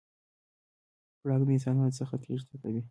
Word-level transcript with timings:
پړانګ 1.21 1.43
د 1.47 1.49
انسانانو 1.55 1.97
څخه 1.99 2.13
تېښته 2.23 2.55
کوي. 2.61 2.79